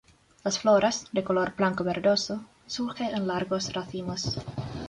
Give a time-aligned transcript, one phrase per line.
[0.43, 4.39] Las flores, de color blanco verdoso, surgen en largos racimos.